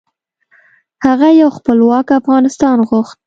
[1.05, 3.17] هغه یو خپلواک افغانستان غوښت.